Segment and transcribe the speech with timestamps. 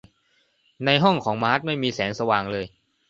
[0.85, 2.65] ในห้องของมาร์ธไม่มีแสงสว่างเลย